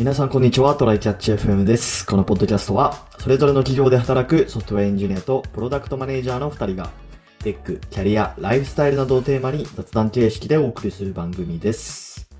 [0.00, 2.06] 皆さんこんにちは、トライキャッチ FM です。
[2.06, 6.88] このポッドキャストは、それぞれの企業で働くソフトウェアエンジニアとプロダクトマネージャーの2人が、
[7.40, 12.30] テック、キャリア、ライフスタイルなどをテーマに雑談形式でお送りする番組です。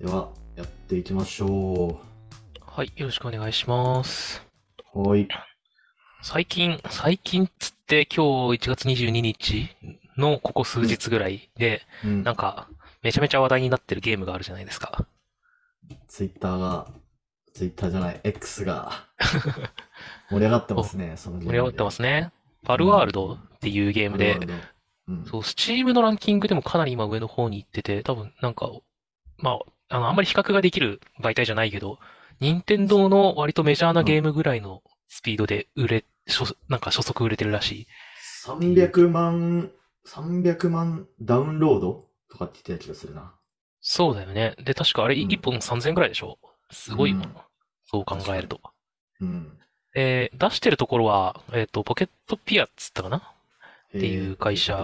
[0.00, 2.00] では、やっていきましょ
[2.60, 4.44] はい、よろしくお願いします。
[4.92, 5.08] う。
[5.08, 5.28] はい。
[6.22, 9.68] 最近、最近つって今日1月22日
[10.16, 12.68] のここ数日ぐらいで、うんなんか、
[13.02, 15.06] めちゃめちゃ話題になってるゲームがあるじゃないですか。
[16.08, 16.88] ツイッターが、
[17.56, 19.06] ツイッターじゃない、X が
[20.30, 21.52] 盛り上がってますね、 そのゲーム。
[21.52, 22.30] 盛り上がってますすね。
[22.64, 24.38] パルワールドっていうゲームで、
[25.08, 25.24] うん。
[25.24, 28.70] そう、スチームのランキングでもかなり今上の方に行ってて、多分なんか、
[29.38, 31.98] まあ、あの、あんまり比較ができる媒体じゃないけど、
[32.40, 37.86] 任天堂の割とメジャーなゲームぐらいのスピードで売れ、初なんか初速売れてるらしい。
[38.44, 39.70] 300万、
[40.04, 43.32] 300万ダウンロードとかって言ってた気がするな。
[43.80, 44.56] そうだよね。
[44.58, 46.38] で、確かあれうん1本3000円ぐらいでしょ？
[46.70, 47.32] すごいもんうん
[47.84, 48.60] そう考えると。
[49.20, 49.58] うん。
[49.94, 53.16] えー出してるところは、えっと、ポケットピアっつったかな？
[53.18, 53.22] っ
[53.96, 54.76] っていう会社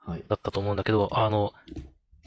[0.00, 0.24] はい。
[0.28, 1.52] だったと思うんだけど、あの、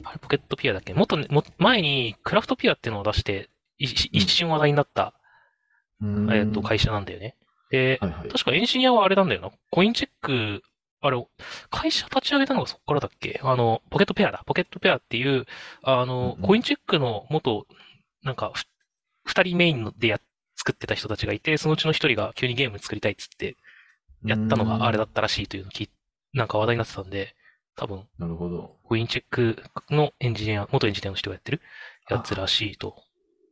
[0.04, 0.94] あれポケットピアだっけ？
[0.94, 5.14] もっとね、も、前にクラフトピアっていうのを出して、い一瞬話題になった、
[6.32, 7.36] えっと、会社なんだよね。
[7.70, 8.28] で、はいはい。
[8.28, 9.50] 確かエンジニアはあれなんだよな。
[9.70, 10.62] コインチェック、
[11.00, 11.26] あれ、
[11.70, 13.40] 会社立ち上げたのがそこからだっけ？
[13.42, 14.42] あの、ポケットペアだ。
[14.46, 15.46] ポケットペアっていう、
[15.82, 17.66] あのうんう、んコインチェックの元、
[18.22, 18.64] なんか、ふ
[19.24, 20.20] 二人メインでや、
[20.56, 23.56] 作ってた人たちがいて、そのうちの一人が急にゲーム作りたいっつって、
[24.24, 25.90] やったのがあれだったらしいというのを聞い
[26.34, 27.34] なんか話題になってたんで、
[27.76, 28.76] 多分、なるほど。
[28.84, 31.60] コインチェックのエンジニア、元エンジニアの人がやってる
[32.08, 33.02] やつらしいと。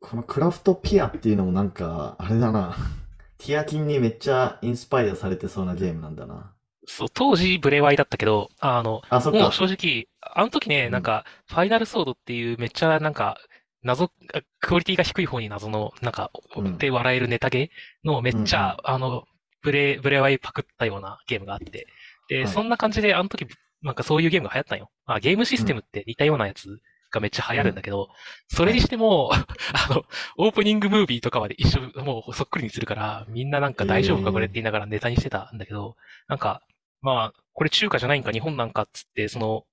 [0.00, 2.77] このクラフトピアっていうのもなんか、あれだな。
[3.38, 6.52] ティアキンにめっちゃインスパイアされてそうなゲームなんだな。
[6.86, 9.52] そう、当時ブレワイだったけど、あの、あ、もうか。
[9.52, 13.38] 正直、あの時ね、うんなんか、ファイナルソードっていうめっちゃなんか、
[13.83, 14.05] 謎、
[14.35, 16.79] あクオリティが低い方に謎の、なんか、うん。
[16.79, 19.24] で笑えるネタゲーのめっちゃ、あの、
[19.63, 21.86] ブレ、ブレワイパクったようなゲームがあって。
[22.29, 22.48] で、はい。
[22.48, 23.46] そんな感じで、あの時、
[23.83, 24.90] なんかそういうゲームが流行ったんよ。
[25.07, 26.80] あ、ゲームシステムって似たようなやつ
[27.11, 28.08] がめっちゃ流行るんだけど、
[28.48, 29.30] それにしても、
[29.73, 30.05] あの、
[30.36, 35.96] オープニングムービーとかまで一緒、もうそっくりにするから、みんななんか大丈夫かこれって言いながらネタにしてたんだけど、
[36.29, 36.63] なんか、
[37.02, 39.64] まあ、これ中華じゃないんか日本なんかっつって、その、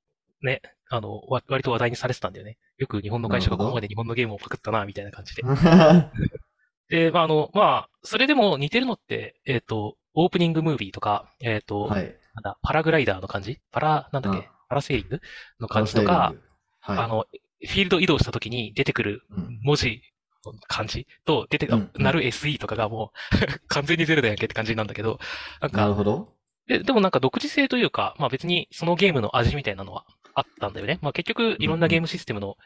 [0.41, 2.57] ね、あの、わ割と話題にされてたんだよね。
[2.77, 5.43] よく日本の会社がここまで日本のゲームをパクったな、みたいな感じで。
[6.89, 12.15] で、まあ、あの、まあ、それでも似てるのって、えっ、と、オープニングムービーとか、えっ、と、はい。
[12.35, 13.59] なんだ、パラグライダーの感じ？
[13.71, 15.21] パラ、なんだっけ、うんパラセーリング
[15.61, 16.33] の感じとか、
[16.81, 16.97] はい。
[16.97, 20.01] あの、フィールド移動した時に出てくるうん文字
[20.45, 25.19] の感じと、出て、うんうんなる SE とかがもう、 完全にゼロだやんけって感じなんだけど、
[25.61, 26.33] なんか、なるほど。
[26.67, 30.05] で、でもなんか独自性というか、まあ別にそのゲームの味みたいなのは
[30.37, 30.99] あったんだよね。
[31.01, 32.57] まあ結局いろんなゲームシステムの、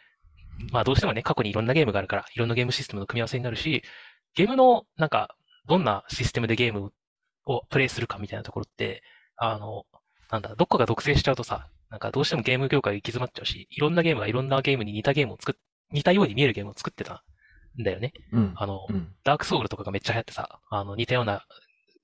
[0.71, 3.81] まあどうしてもね、過去にいろんなゲームがあるから、いろんなゲームシステムの組み合わせになるし、
[4.35, 5.35] ゲームのなんか、
[5.67, 6.91] どんなシステムでゲーム
[7.45, 9.03] をプレイするかみたいなところって、
[9.37, 9.85] あの、
[10.29, 15.55] なんだ、どっかが独占しちゃうとさ、なんかどうしてもゲーム業界行き詰まっちゃうし、いろんなゲームがいろんなゲームに似たゲームを作っ、
[15.91, 17.23] 似たように見えるゲームを作ってた
[17.79, 18.11] んだよね。
[18.31, 18.53] うん。
[18.55, 19.13] あの、うん。
[19.23, 21.45] ダークソウルとかがめっちゃ流行ってさ、あの、似たような、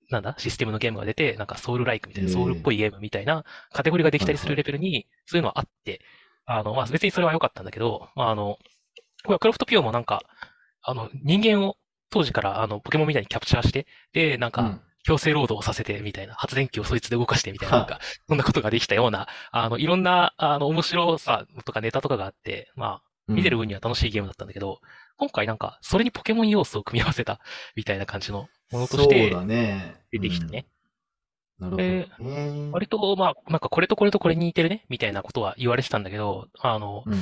[0.09, 6.01] なんだ、システムのゲームが出て、なんかソウルライクみたいな、ソウルっぽいゲームみたいなカテゴリーができたりするレベルに、そういうのはあって、
[6.45, 8.57] あの、まあ、別にそれは良かったんだけど、まあ、あの、
[9.23, 10.23] これはクラフトピオもなんか、
[10.81, 11.75] あの、人間を
[12.09, 14.81] 当時から、あの、ポケモンみたいにキャプチャーして、で、なんか、うん。
[15.03, 24.81] 強制労働をさせて、みたいな、発電機をそいつで動かして、みたいな、なんか、そんなことができたような、あの、いろんな、あの、面白さとかネタとかがあって、まあ、見てる分には楽しいゲームだったんだけど、
[25.17, 27.39] 今回なんか、それにポケモン要素を組み合わせた、
[27.75, 29.29] みたいな感じのものとして。
[30.11, 30.67] 出てきたね。
[31.59, 31.71] うん。
[31.71, 32.69] なるでほどね。
[32.71, 37.19] 割と、まあ、なんかこれとこれとこれに似てるね、みたいなことは言われてたんだけど、あの、うん。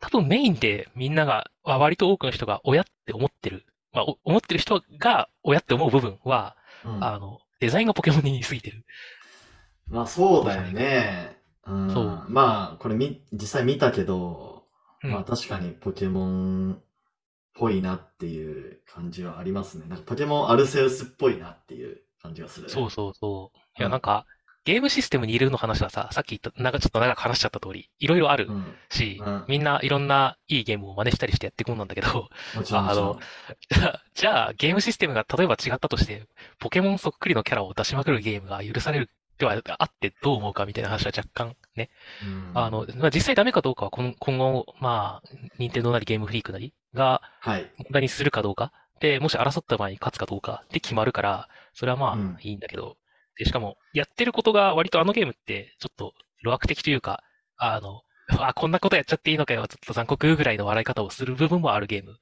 [0.00, 8.84] 多分メインでみんなが、あ割と多くの人が親って思ってる、まあ、お思ってる人が親って思う部分は、うんあの、デザインがポケモンに似すぎてる。
[9.88, 11.36] まあそうだよね。
[11.66, 11.90] うん。
[11.90, 14.64] そうまあ、これみ、実際見たけど、
[15.02, 16.78] うんまあ確かにポケモンっ
[17.54, 19.86] ぽいなっていう感じはありますね。
[19.88, 22.68] なんかポケモンアルセウスっぽいなっていう感じがする。
[22.68, 23.58] そうそうそう。
[23.78, 24.26] いや、うんなんか、
[24.64, 28.74] ゲームシステムに入れるの話はさ、さっき言った、なんかちょっと長く話しちゃった通り、いろいろあるうん。
[28.88, 32.28] し、うんみんないろんないいゲームを真似したりしてやっていくもんなんだけど。
[32.72, 33.20] あの
[34.14, 36.26] じゃあゲームシステムが例えば違ったとして、
[36.58, 41.90] ポケモンそっくりのキャラを出しまくるゲームが許されるではあってどう思うかみたいな話は若干ね。
[42.22, 45.28] うんあの、まあ、実際ダメかどうかは今今後、まあ、
[45.58, 47.70] 任天堂なりゲームフリークなりがはい。
[47.78, 48.72] 問題にするかどうか。
[49.00, 52.96] で、もし争った場合に勝つかどうかで決まるから、それはまうんあいいんだけど、
[53.36, 56.14] で、しかも、やってることが割とあのゲームって、ちょっと、
[56.44, 57.24] 路悪的というか、
[57.56, 62.16] あの、あ、こんなことやっちゃっていいのかよ、ちょっと残酷ぐらいの笑い方をする部分もあるゲーム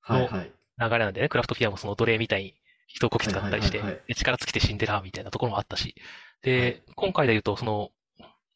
[0.00, 0.52] はいはい。
[0.78, 2.54] 流れなんでね、クラフトフィアもその奴隷みたいに
[2.86, 3.80] 人をこき使ったりして
[4.14, 5.94] 力尽きて死んでら、みたいなところもあったし。
[6.42, 7.90] で、今回で言うと、その、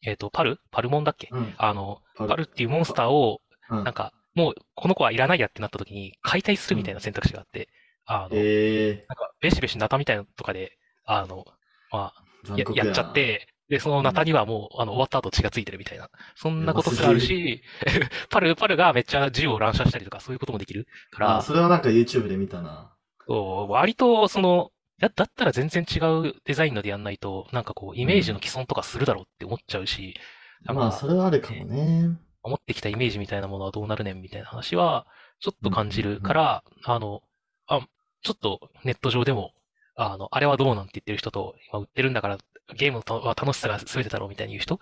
[0.03, 0.59] えっと、パル？
[0.71, 1.29] パルモンだっけ？
[1.31, 1.53] うん。
[1.57, 7.67] あの、パルパルっていうモンスターを、うんなんか、もう、この子はいらないやってなった時に、解体するみたいな選択肢があって、
[8.05, 11.45] あの、えなんか、ベシベシナタみたいなのとかで、あの、
[11.91, 13.13] まあ、や酷やっちゃっ。
[13.13, 16.09] て、で、そのナタにはもう、あの、終わった後血がついてるみたいな。
[16.35, 17.63] そんなことすらあるし、
[18.29, 22.95] パル、パルがめっちゃ銃を乱射したりとか、そういうこともできるかあ、ら、それはなんか YouTube で見たな。
[23.27, 30.15] そう割と、その、だ、だったら全然違うデザインのでやんないと、なんかこう、イメージの既存とかするだろうって思っちゃうし、
[30.63, 32.17] なんまあ、かそれはあるかもね。
[32.43, 35.07] 思ってきたイメージみたいなものはどうなるねんみたいな話は、
[35.39, 37.21] ちょっと感じるから、あの、
[37.67, 37.81] あ、
[38.21, 39.53] ちょっとネット上でも、
[39.95, 42.37] あの、あれはどうなんて言ってる人と、今売ってるんだから、
[42.75, 44.79] ゲームは楽しさが全てだろうみたいに言う人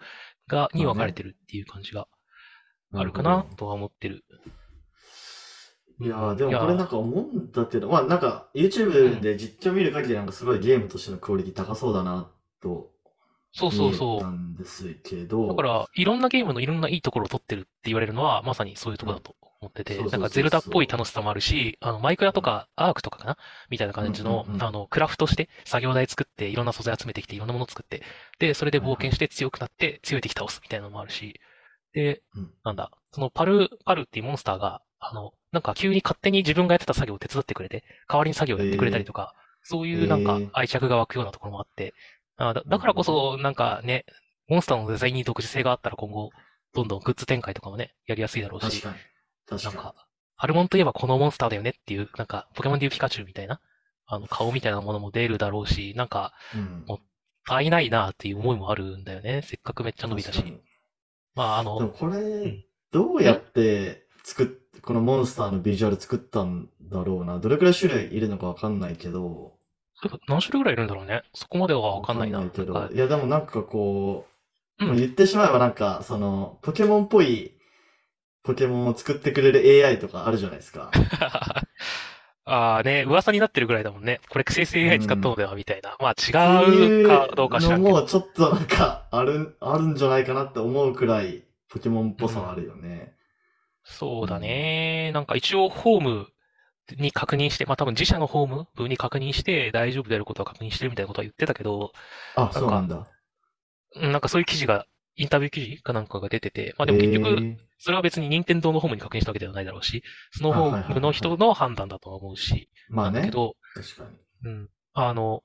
[0.48, 2.08] が、に分かれてるっていう感じが
[2.94, 4.24] あるかなとは思ってる。
[6.04, 12.30] いやーでもこれなんか思うんだけど、まあなんか YouTube で実況見る限りなんかすごいゲームとしてのクオリティ高そうだな
[12.62, 12.94] と
[13.54, 13.94] そう見えそう。
[13.94, 14.28] そうた。
[14.30, 23.38] んですけど、だから、いろんなゲームのいろんないいところを取ってるって言われるのは、まさにそういうところだと思ってて、なんかゼルダっぽい楽しさもあるし、あの、マイクラとかアークとかかな
[23.70, 24.54] みたいな感じのうん。
[24.56, 28.02] うんう、んあの、クラフトして、作業台作って、いろんな素材集めてきて、いろんなもの作って、
[28.40, 31.40] で、それで冒険して強くなって、強い敵倒すみたいなのもあるし、
[31.94, 41.94] でうん、なんだ、そのパル、パルっていうモンスターが、あの、なんか急に勝手に自分がやってた作業を手伝ってくれて、代わりに作業をやってくれたりとか、そういうなんか愛着が湧くようなところもあって、
[42.38, 44.06] あだだからこそ、なんかね、
[44.48, 46.32] モンスターのデザインに独自性があったら今後、
[46.74, 48.96] どんどんグッズ展開とかもね、やりやすいだろうし、確かに。
[49.48, 49.96] 確かなんか、
[50.36, 53.62] ハルモンといえばこのモンスターだよねっていう、なんか、ポケモンでいうピカチュウみたいな、
[54.08, 56.34] あの、顔みたいなものも出るだろうし、なんか、
[56.88, 57.00] も
[57.48, 59.42] 足りないなっていう思いもあるんだよね。
[59.44, 60.44] せっかくめっちゃ伸びたし。
[61.36, 64.48] まあ、あの、これん、どうやって作っ、
[64.82, 67.40] このモンスターのビジュアル作ったんだろうな。
[67.40, 69.54] どれくらい種類いるのかわかんないけど、
[70.28, 71.24] 何種類ぐらいいるんだろうね。
[71.34, 72.44] そこまではわかんないな。
[72.50, 74.26] けどなんか、いやでもなんかこ
[74.80, 77.54] う、うん言ってしまえばなんか、その、ポケモンっぽい
[78.44, 80.92] ポケモンを作ってくれる AI とかあるじゃないですか。
[82.46, 84.20] ああね、噂になってるぐらいだもんね。
[84.30, 85.96] これ生成 AI 使ったのではみたいな。
[86.00, 93.14] まあそう違いうかどうか知らんけもちょっとなんか、ある、あるんじゃないかなって思うくらい、ポケモンっぽさはあるよね。
[93.84, 95.12] そうだね。
[95.14, 96.28] なんか一応ホーム
[96.98, 101.92] に確認して、まあ多分自社のホーム部に確認して大丈夫であることは確認してるみたいなことは言ってたけど、
[102.36, 102.96] あ、そうなんだ。
[102.96, 113.20] うんなんかそういう記事が、インタビュー記事かなんかが出てて、まあでも結局、それは別に任天堂のホームに確認したわけではないだろうし、そのホームの人の判断だとは思うし、まあね。
[113.20, 114.04] だけど、確か
[114.44, 114.50] に。
[114.50, 114.70] うん。
[114.94, 115.44] あの、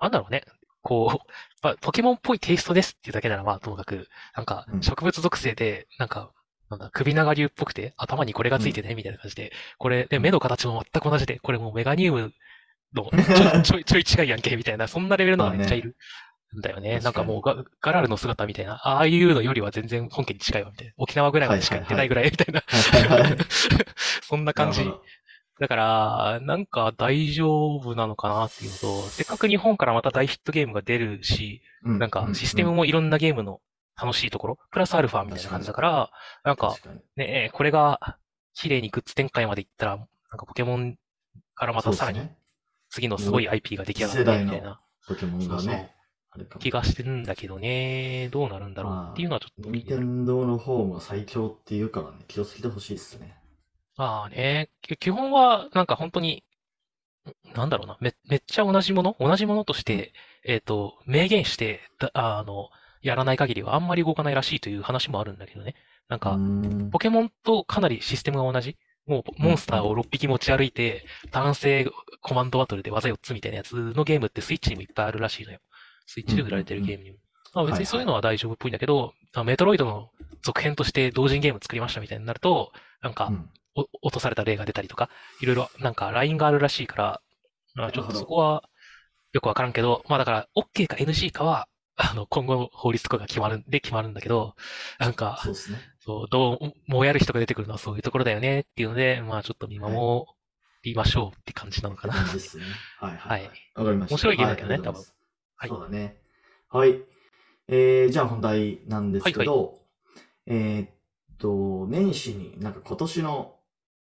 [0.00, 0.44] なんだろうね。
[0.80, 1.30] こう、
[1.62, 6.32] まあ、ポケモンっぽいテイストですっていうだけならまあともかく、なんかうん植物属性で、なんか、
[6.70, 12.32] なんだ、首長竜っぽくて、頭にこれがついてね、みたいな感じで、これ、で、目の形も全く同じで、これもうメガニウム
[12.94, 13.10] の
[13.62, 15.96] ちょい、ちょい、ちょい違いやんけ、みたいな、そんなレベルのがめっちゃいる。
[16.56, 17.00] んだよね。
[17.00, 20.94] なんかもうガ、ガラルの姿みたいな、ああいうのよりは全然本家に近いわ、みたいな。
[20.96, 22.62] 沖縄ぐらいまでしか行ってないぐらい、みたいな。
[24.22, 24.88] そんな感じ。
[25.58, 33.60] だから、なんか大丈夫なのかなっていうのと、せっかく日本からまた大ヒットゲームが出るし、うなんかシステムもいろんなゲームの
[34.00, 36.10] 楽しいところ、プラスアルファみたいな感じだから、
[36.44, 36.76] なんか
[37.16, 38.18] ね、これが
[38.54, 40.06] 綺麗にグッズ展開までいったら、なん
[40.38, 40.98] かポケモン
[41.54, 42.20] からまたさらに
[42.90, 44.80] 次のすごい IP が出来上がっみたいな。
[45.06, 45.94] ポケモンがね、
[46.58, 49.86] 気がしてるんだけどね、どうなるんだろうっていうのはちょっと気任。
[49.86, 53.38] 天堂の方も最強って言うからね、気をつけてほしいっすね。
[53.96, 56.44] まあね、き基本はなんか本当に、
[57.54, 59.16] なんだろうな、め、めっちゃ同じもの？
[59.18, 60.12] 同じものとして、
[60.44, 62.68] えっと、明言して、だあの、
[63.06, 65.74] やらない限りはあんまり動かないらしいという話もあるんだけどね。
[66.08, 68.76] なんか、んポケモンとかなりシステムが同じ。
[69.06, 71.88] もう、モンスターを6匹持ち歩いて、単性
[72.22, 75.60] コマンドバトルで技4つみたいなやつのゲームってスイッチにもいっぱいあるらしいのよ。
[76.06, 77.18] スイッチで売られてるゲームにも。
[77.54, 80.10] まあ別にそういうのは大丈夫っぽいんだけど、あメトロイドの
[80.42, 85.10] 続編として同人ゲーム作りましたみたいになると、なんかう、んお落とされた例が出たりとか、
[85.40, 87.20] いろいろなんかラインがあるらしいから、
[87.74, 88.64] まあちょっとそこは
[89.32, 94.54] よくわからんけど、まあだから OK か NG かは、あの、今後の法律とかが決まるんで決まるんだけど、
[94.98, 95.78] なんかそ、うですね。
[96.00, 100.26] そう、どう、もうやる人が出てくるのはそういうところだよねっていうので、まあちょっと見守
[100.82, 102.14] りましょうって感じなのかな。
[102.14, 102.64] 感じですね。
[102.98, 103.40] はいはい。
[103.40, 103.50] はい。
[103.74, 104.14] わかりました。
[104.14, 105.14] 面白いゲームだけどねはいます
[105.56, 106.16] はいそうだね。
[106.68, 107.00] はい。
[107.68, 109.80] えー、じゃあ本題なんですけど、
[110.46, 110.90] えーっ
[111.38, 113.56] と、年始になんか今年の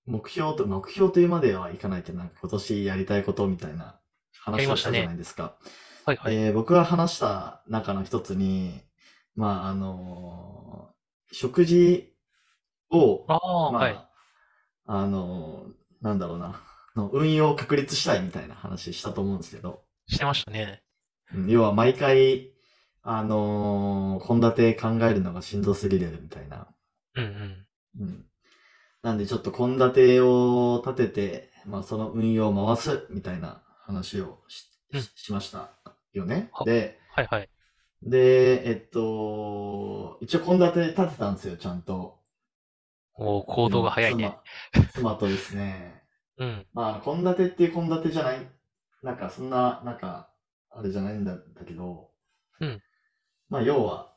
[0.06, 3.96] 目標と、目標というまではいかないけど、なんか今年やりたいことみたいなや
[4.34, 5.56] 話をしじりましたたねゃないですか。
[6.08, 6.36] はいはい。
[6.36, 8.82] えー僕が話した中の一つに、
[9.36, 12.14] まあ、あのー食事
[12.90, 14.08] を、ああ、まあ、はい。
[14.86, 16.62] あのーなんだろうな、
[16.96, 20.82] の運用を確立したいみたいな話したと思うんですけど、してましたね。
[21.36, 22.54] うん要は毎回、
[23.04, 24.40] あのー、献
[24.72, 26.70] 立考えるのがしんどすぎるみたいな。
[27.16, 27.68] うんうん。
[28.00, 28.26] うん。
[29.04, 34.70] なんでちょっと献立を立てて、まあその運用を回すみたいな話をし、
[35.16, 35.70] しました
[36.18, 36.66] よねは。
[36.66, 37.50] で、はいはい。
[38.04, 42.20] で、えっと、一応献立立てたんですよ、ちゃんと。
[43.16, 44.38] おー行動が早いね。
[44.74, 44.88] 妻。
[44.94, 46.04] 妻とですね。
[46.38, 46.68] うん。
[46.74, 48.48] まあ、献立っていう献立じゃない、
[49.04, 50.30] なんかそんな、なんか、
[50.70, 52.12] あれじゃないんだだけど、
[52.60, 52.82] うん。
[53.50, 54.14] まあ、要は、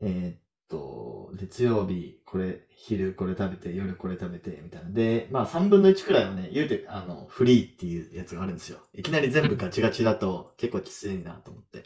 [0.00, 4.90] えーっと、月曜日これ、昼これ食べて、夜これ食べて、みたいな。
[4.90, 8.78] で、まあ、3分の1くらいはね、言うて、あの、フリーっていうやつがあるんですよ。
[8.94, 11.84] いきなり全部ガチガチだと結構きついなと思って。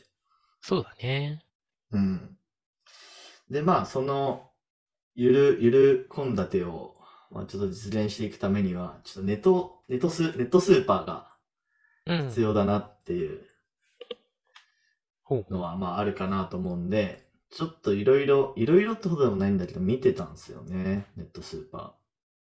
[0.61, 1.45] そうだね。
[1.92, 2.37] うん。
[3.50, 4.50] で、まあ、その、
[5.14, 6.97] ゆる、ゆる献立を、
[7.30, 11.30] まあ、ちょっと実現していくためには、ちょっとネット、ネットス、ネットスーパーが
[12.07, 12.28] うん。
[12.28, 13.42] 必要だなっていう
[15.50, 21.97] のは、まあ、あるかなと思うんで、ちょっといろいろ、いろいろってことでもないんだけど、見てたんですよね、ネットスーパ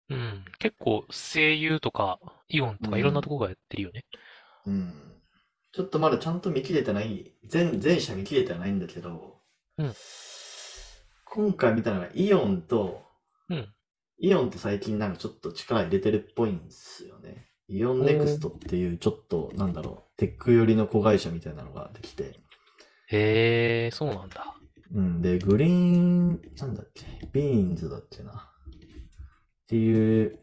[0.09, 0.45] うん。
[0.59, 4.05] 結構、声優とか、イオンとかうんいろんなとこがやってるよね。
[4.67, 4.71] ー。
[4.71, 5.23] うん。
[5.73, 9.41] ちょっとまだちゃんと見切れてない、全、全社見切れてはないんだけど、
[9.79, 9.95] うん
[11.27, 13.03] 今回見たのがイオンと、
[13.49, 13.75] うん。
[14.19, 17.49] イオンって最近なんかちょっと力入れてるっぽいんですよね。
[17.67, 22.39] イオンネクストっていうちょっと、なんだろう、テック寄りの子会社みたいなのができて、
[23.09, 24.55] へえ、そうなんだ。
[24.95, 28.31] うん、で、グリーン、なんだっけ、ビーンズだっけな。
[28.33, 30.39] っていう、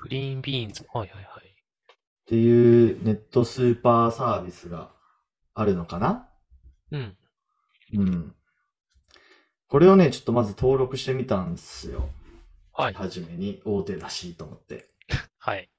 [0.00, 0.84] グリーンビーンズ？
[0.92, 1.46] はいはいはい。
[1.46, 1.54] っ
[2.26, 4.90] ていうネットスーパーサービスが
[5.54, 6.28] あるのかな？
[6.90, 7.16] うん。
[7.94, 8.34] うん。
[9.68, 12.08] これをね、ちょっとまず登録してみたんですよ。
[12.72, 12.94] はい。
[12.94, 14.90] はじめに大手だしと思って。
[15.38, 15.70] はい。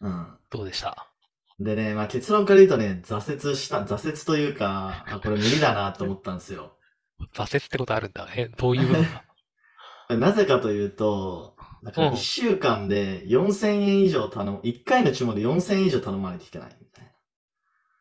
[0.00, 0.38] うん。
[0.48, 1.12] どうでした？
[1.58, 6.78] でね、まあ結論から言うとね、挫折した、挫折というか、あ、これ無理だなと思ったんですよ。
[7.34, 8.26] 挫折ってことあるんだ。
[8.34, 9.24] え、どういう部分だ？
[10.10, 17.10] なぜかというと、なんかうん1週間で4000円以上頼む、1回の注文で4000円以上頼まないといけないみたいな。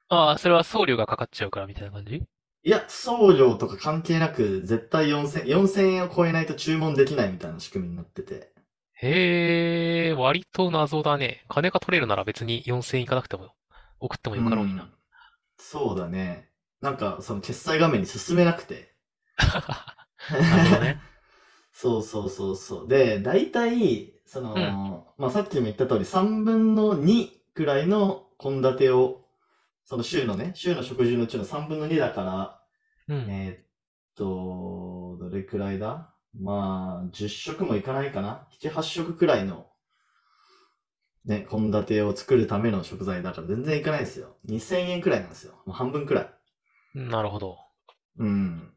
[0.10, 2.26] ああ、それは送料がかかっちゃうからみたいな感じ？
[2.64, 8.54] いや、送料とか関係なく、絶対4000、4000円を超えないと注文できないみたいな仕組みになってて。
[8.96, 11.46] へえ、割と謎だね。
[11.48, 13.56] 金が取れるなら別に4000円いかなくても
[14.02, 14.94] 送ってもよかろうになうん。
[15.60, 16.52] そうだね。
[16.82, 18.95] なんか、その決済画面に進めなくて。
[20.50, 21.02] なるほどね。
[21.72, 22.88] そうそうそうそう。
[22.88, 29.26] で、大体、その、うんまあ、さっきも言った通り、3分の2くらいの献立を、
[29.86, 32.62] その週のね、週の食事のうちの3分の2だから、
[33.08, 33.18] うん。
[33.26, 33.66] えーっ
[34.16, 36.14] と、どれくらいだ？
[36.40, 39.68] まあ、10食もいかないかな ?7、8食くらいの、
[41.26, 44.38] ね、献立を作るための食材だから全然いかないですよ。
[44.46, 45.54] 2000円くらいなんですよ。
[45.66, 46.34] もう半分くらい。
[46.96, 47.60] なるほど。
[48.18, 48.72] うん。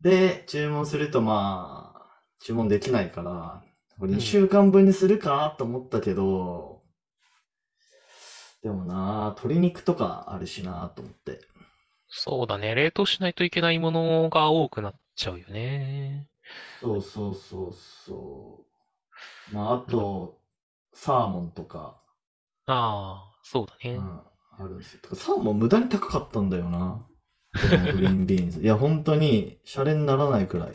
[0.00, 3.62] で、注文するとまあ、注文できないから、
[3.98, 6.82] これうん2週間分にするかと思ったけど、
[8.62, 11.40] でもな、鶏肉とかあるしなと思って。
[12.08, 12.74] そうだね。
[12.74, 16.28] 冷凍しないといけないものが多くなっちゃうよね。
[16.80, 18.66] そうそうそうそ
[19.52, 19.54] う。
[19.54, 20.40] まあ、あと、
[20.94, 22.02] サーモンとか、
[22.66, 23.96] ああ、そうだね。
[23.96, 24.22] うん、
[24.58, 25.00] あるんですよ。
[25.14, 27.07] サーモン無駄に高かったんだよな。
[27.92, 28.60] グリーンビーンズ。
[28.60, 30.72] いや、本当に、シャレにならないくらい。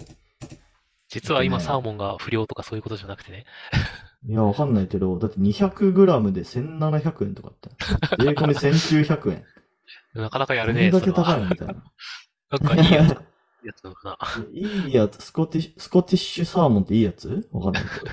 [1.08, 3.46] 実は今サーモンが不良とかそういうことじゃなくてね。
[4.28, 8.24] いや、わかんないけど、だって 200g で1700円とかあった。
[8.24, 9.46] 税込み1900円。
[10.16, 11.76] なかなかやどるね、んだけ高いのみたいな。
[12.50, 14.46] なんかいいやつ、やつなのかな。
[14.54, 17.48] いいやつ、スコティッシュ、スコティッシュサーモンっていいやつ？
[17.52, 18.12] わかんないけど。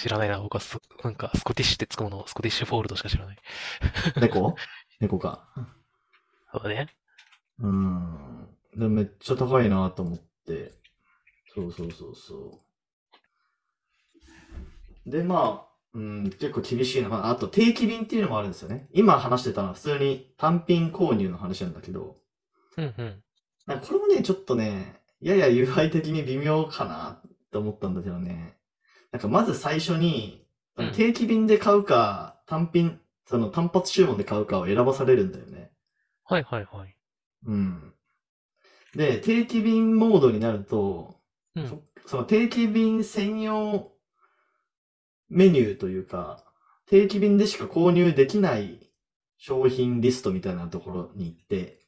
[0.00, 0.40] 知らないな。
[0.40, 3.36] 僕はス、なんかスコティッシュってつくもの、スコティッシュフォールドしか知らない。
[4.20, 4.56] 猫？
[5.00, 5.48] 猫か。
[6.52, 6.88] そうだね。
[7.60, 8.48] うん。
[8.76, 10.72] でめっちゃ高いなと思って。
[11.54, 12.60] そうそうそうそ
[15.06, 15.10] う。
[15.10, 17.08] で、まあ、うん、結構厳しいな。
[17.08, 18.88] まあ、あと定期便っていうのもあるんですよね。
[18.92, 22.16] 今話してたのは普通に単品購入の話なんだけど、
[22.76, 23.22] うんうん。
[23.66, 28.58] なんかこれもね、ちょっとね、やや UI 的に微妙かなって思ったんだけどね。
[29.12, 30.42] なんかまず最初に、
[30.76, 35.70] うん定期便で買うか、単品、その単発注文で買うかを選ばされるんだよね。
[36.22, 36.95] はいはいはい。
[37.44, 37.94] うん。
[38.94, 41.20] で、定期便モードになると、
[41.54, 41.68] うん。
[41.68, 43.92] そその定期便専用
[45.28, 46.44] メニューというか、
[46.86, 48.90] 定期便でしか購入できない
[49.38, 51.80] 商品リストみたいなところに行って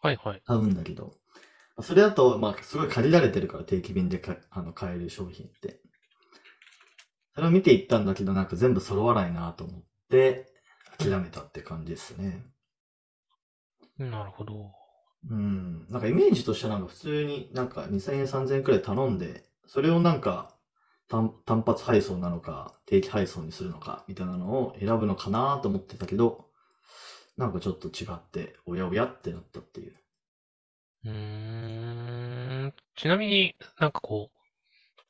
[0.00, 0.42] はいはい。
[0.44, 1.14] 買うんだけど、
[1.82, 5.80] それだと、まあ、すごい限られてるから定期便でかあの買える商品って。
[7.34, 10.46] それを見ていったんだけど、なんか全部揃わないなと思って、
[10.98, 12.46] 諦めたって感じですね。
[13.98, 14.72] なるほど。
[15.30, 15.86] うん。
[15.90, 20.54] なんかイメージとしてはなんか普通になんか2000円3000円くらい頼んで、それをなんか
[21.08, 26.46] 単単発配送なのか定期配送にするのかみたいなのを選ぶのかなと思ってたけど、
[27.38, 29.96] なんかちょっと違って、おやおやってなったっていう。
[31.04, 32.74] うーん。
[32.96, 34.30] ちなみになんかこ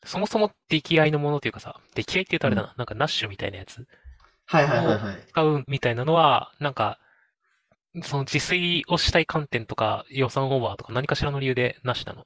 [0.04, 3.86] う、そもそも出来合いのものというかさ、出来合いって言うとあれだな、なんかナッシュみたいなやつ
[4.46, 5.26] はいはいはいはい。
[5.28, 6.98] 使うみたいなのは、なんか、
[8.02, 12.24] その自炊をしたい観点とか予算オーバーとか何かしらの理由でなしなの？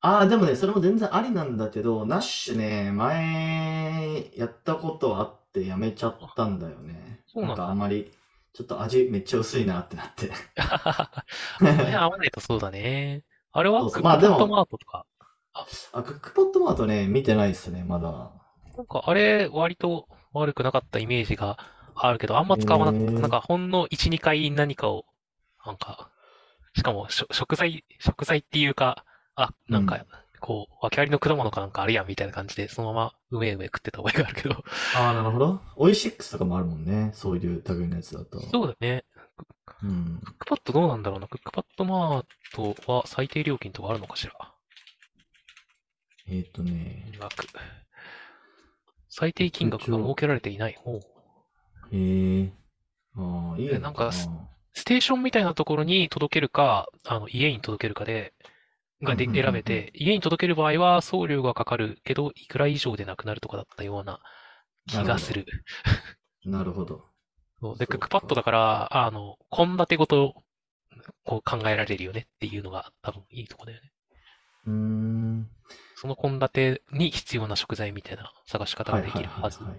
[0.00, 7.22] ああ、でもね、それも全然ありなんだけど、ナッシュね、前、やったことあってやめちゃったんだよね。
[7.26, 8.12] そうなんだかあんまり、
[8.52, 10.30] ちょっと味めっちゃ薄いなってなって。
[11.64, 13.24] ね合わないとそうだね。
[13.50, 15.06] あれはそうそうクックパまあでもッドマートとか？
[15.54, 18.30] あ、クックパッドマートね、見てないっすね、まだ。
[18.76, 21.58] なんかあれ割と悪くなかったイメージが
[21.96, 23.12] あるけど、あんま使わなかった。
[23.12, 25.04] へーなんかほんの1、2回何かを、
[25.64, 26.10] なんか、
[26.76, 29.04] しかも食材、食材っていうか、
[29.36, 30.04] あ、なんか、
[30.40, 34.62] こう、訳ありの果物かなんかあるやんみたいな感じで、そのままうめうめ食ってた覚えがあるけど。
[34.96, 35.60] ああ、なるほど。
[35.76, 37.10] オイシックスとかもあるもんね。
[37.14, 38.40] そういう類のやつだと。
[38.40, 39.04] そうだね。
[39.82, 40.20] うん。
[40.22, 41.28] クックパッドどうなんだろうな。
[41.28, 42.24] クックパッドマー
[42.54, 44.32] トは最低料金とかあるのかしら。
[46.26, 47.46] えっ、とね金、額。
[49.08, 50.74] 最低金額が設けられていない。
[50.78, 51.00] ほう
[51.92, 52.52] ええ
[53.16, 58.34] ああ、いいのえなんかステーションみたいなところに届けるか、あの、家に届けるかで、
[59.02, 64.20] がで選べて、家に届ける場合は送料がかかるけど、いくら以上でなくなるとかだったような
[64.86, 65.46] 気がする。
[66.44, 67.04] なるほど。
[67.60, 70.34] そうで、クックパッドだから、あの、献立ごと、
[71.24, 73.92] こう考えられるよねっていうのが多分いいとこだよね。
[74.66, 75.48] うーん。
[75.96, 79.62] その献立に必要な食材みたいな探し方ができるはず。
[79.62, 79.66] い。
[79.66, 79.74] な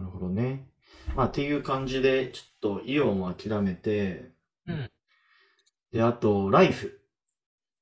[0.00, 0.66] るほどね。
[1.14, 2.42] まあ、っていう感じで、ちょ
[2.74, 4.30] っとイオンを諦めて、
[4.66, 4.90] うん。
[5.92, 7.00] で、あと、ライフ。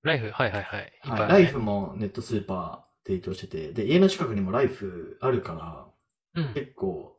[0.02, 0.92] ライフ、はいはいはい。
[1.04, 5.88] いっぱいあはい、ライフもネットスーパー提供してて、で、家の近くにもライフあるか
[6.34, 6.54] ら、うん。
[6.54, 7.18] 結構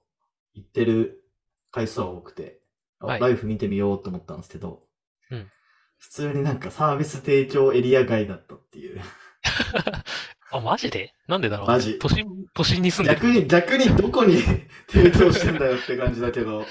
[0.53, 1.23] 行ってる
[1.71, 2.61] 回数は多くて、
[2.99, 4.83] あはいライフ見てみようと思ったんですけど、
[5.31, 5.51] うん
[5.97, 9.01] 普通になんかサービス提供エリア外だったっていう。
[10.57, 11.13] あ、マジで？
[11.27, 11.67] なんでだろう？
[11.67, 14.37] マジ都心、都心に住んでる逆に、逆にどこに
[14.89, 16.65] 提供してんだよって感じだけど。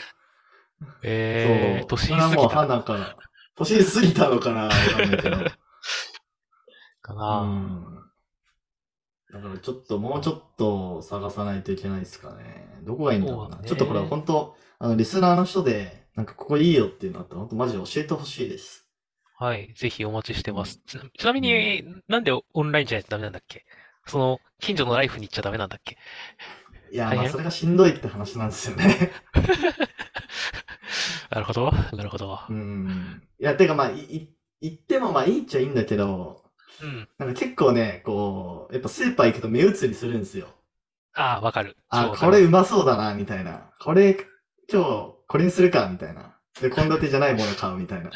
[1.03, 1.89] えー、そう。
[1.89, 3.17] 都心すぎた花から。
[3.57, 5.37] 都心過ぎたのかなわかんないけど。
[7.03, 7.41] かな。
[7.41, 7.95] うん。
[9.33, 12.79] だからちょっと、もうちょっと探さないといけないですかね。
[12.83, 13.51] どこがいいんだろうな。
[13.51, 18.84] そうだねちょっとこれは本当、あの、リスナーの人で、なんかここいいよっていうのあったら、本当マジで教えてほしいです。
[19.37, 19.73] はい。
[19.75, 20.81] ぜひお待ちしてます。
[20.87, 23.65] ちなちなみに、なんでオンラインじゃないとダメなんだっけ？
[24.07, 25.99] その、近所のライフに行っちゃダメなんだっけ？
[26.93, 29.11] いや、まあそれがしんどいって話なんですよね。
[31.31, 31.73] なるほど。
[31.93, 32.39] なるほど。
[32.49, 33.23] うん。
[33.41, 34.29] いや、てかまあ、い、い
[34.61, 36.45] 行ってもまあいいっちゃいいんだけど、
[36.81, 37.09] うん。
[37.19, 40.49] なんか結構ね、こう、やっぱスーパー行くと目移りするんですよ。
[41.15, 41.77] ああ、わかる。
[41.89, 43.71] あ、超わかるこれうまそうだな、みたいな。
[43.81, 44.17] これ、
[44.73, 46.37] 今日、これにするか、みたいな。
[46.61, 48.11] で、献立じゃないもの買うみたいな。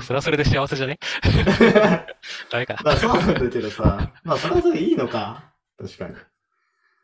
[0.00, 0.98] それはそれで幸せじゃね？
[2.50, 2.76] ダメか。
[2.84, 5.52] まあそうなんだけどさ、まあそれはそれでいいのか。
[5.78, 6.14] 確かに。
[6.14, 6.20] だ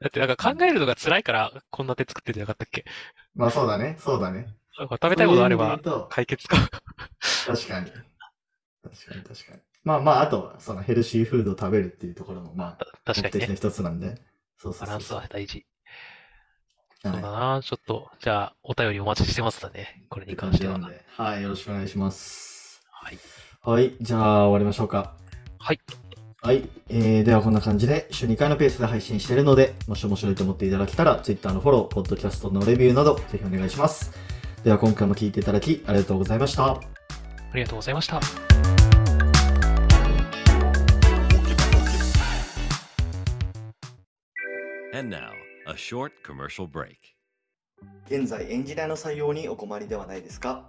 [0.08, 2.84] ってなんか考えるのが辛いから、献立作ってんじゃなかったっけ？
[3.34, 4.54] まあそうだね、そうだね。
[4.78, 5.78] なんか食べたいものあれば
[6.10, 6.56] 解決か。
[7.46, 7.90] 確かに。
[7.90, 8.02] 確
[9.08, 9.60] かに確かに。
[9.84, 13.54] まあまあ、あと、そのヘルシーフードを食べるっていうところも、まあ、確かにね。
[13.54, 14.16] 一つなんで。
[14.56, 15.58] そうそうそうバランスは大事。
[15.58, 15.66] はい
[17.02, 17.60] そうだな。
[17.62, 20.06] ちょっと、じゃあ、お便りお待ちしてますだね。
[20.08, 20.80] これに関しては。
[21.18, 22.53] はい、よろしくお願いします。
[23.04, 23.18] はい。
[23.62, 25.12] はい、じゃあ終わりましょうか。
[25.58, 25.80] はい。
[26.42, 26.68] はい。
[26.88, 34.12] えー、ではこんな感じで、週2回のペースで配信しているので、もし面白いと思っていただけたら、Twitter のフォロー、ポッドキャストのレビューなど、ぜひお願いします。
[34.62, 36.72] では今回も聞いていただき、ありがとうございました。
[36.72, 36.80] あ
[37.54, 38.20] りがとうございました。
[44.92, 45.32] And now,
[45.66, 46.96] a short commercial break.
[48.06, 50.68] 現在エンジニアの採用にお困りではないですか？